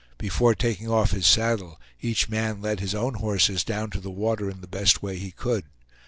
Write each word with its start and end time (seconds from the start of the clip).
Before 0.17 0.55
taking 0.55 0.89
off 0.89 1.11
his 1.11 1.27
saddle 1.27 1.79
each 2.01 2.27
man 2.27 2.59
led 2.59 2.79
his 2.79 2.95
own 2.95 3.13
horses 3.13 3.63
down 3.63 3.91
to 3.91 3.99
the 3.99 4.09
water 4.09 4.49
in 4.49 4.61
the 4.61 4.67
best 4.67 5.03
way 5.03 5.19
he 5.19 5.29
could. 5.29 5.65